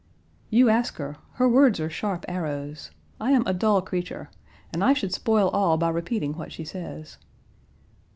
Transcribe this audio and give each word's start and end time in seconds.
"You 0.49 0.67
ask 0.71 0.95
her. 0.95 1.17
Her 1.33 1.47
words 1.47 1.79
are 1.79 1.87
sharp 1.87 2.25
arrows. 2.27 2.89
I 3.19 3.33
am 3.33 3.45
a 3.45 3.53
dull 3.53 3.83
creature, 3.83 4.31
and 4.73 4.83
I 4.83 4.93
should 4.93 5.13
spoil 5.13 5.49
all 5.49 5.77
by 5.77 5.89
repeating 5.89 6.33
what 6.33 6.51
she 6.51 6.65
says." 6.65 7.19